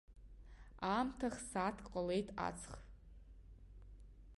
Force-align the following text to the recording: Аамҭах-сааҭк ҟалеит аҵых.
Аамҭах-сааҭк 0.91 1.85
ҟалеит 1.91 2.27
аҵых. 2.47 2.77